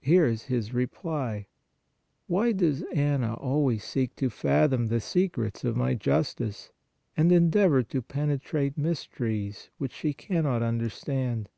[0.00, 1.48] Here is His reply:
[2.28, 6.70] Why does Anna always seek to fathom the secrets of My justice,
[7.14, 11.50] and endeavor to penetrate mysteries which she cannot under stand?